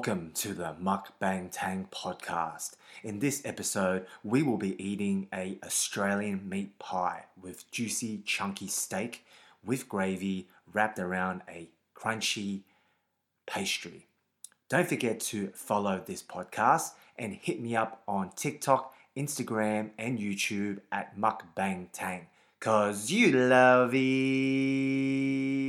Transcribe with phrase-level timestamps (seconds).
[0.00, 2.70] Welcome to the Mukbang Tang podcast.
[3.04, 9.26] In this episode, we will be eating a Australian meat pie with juicy, chunky steak
[9.62, 12.62] with gravy wrapped around a crunchy
[13.46, 14.06] pastry.
[14.70, 20.78] Don't forget to follow this podcast and hit me up on TikTok, Instagram, and YouTube
[20.90, 22.28] at Mukbang Tang.
[22.58, 25.59] Cause you love it.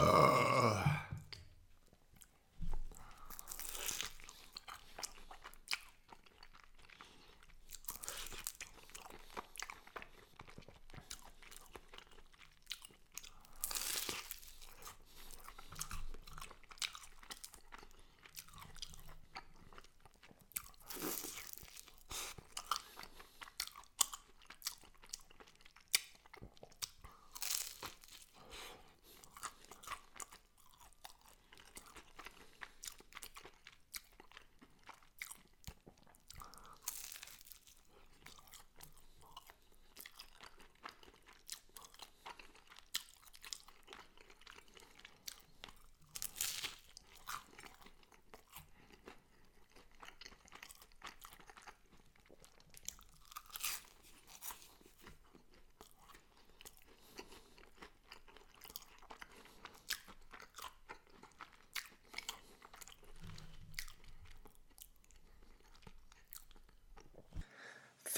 [0.00, 0.27] Uh,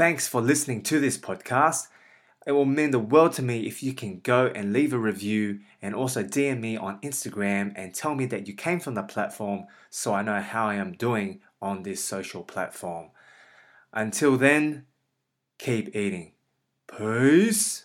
[0.01, 1.89] Thanks for listening to this podcast.
[2.47, 5.61] It will mean the world to me if you can go and leave a review
[5.83, 9.67] and also DM me on Instagram and tell me that you came from the platform
[9.91, 13.11] so I know how I am doing on this social platform.
[13.93, 14.87] Until then,
[15.59, 16.33] keep eating.
[16.87, 17.85] Peace.